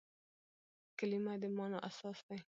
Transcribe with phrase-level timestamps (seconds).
[0.97, 2.39] کلیمه د مانا اساس دئ.